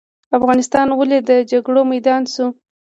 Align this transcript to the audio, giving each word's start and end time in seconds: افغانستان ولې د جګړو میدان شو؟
افغانستان 0.37 0.87
ولې 0.91 1.19
د 1.29 1.31
جګړو 1.51 1.81
میدان 1.93 2.21
شو؟ 2.33 2.45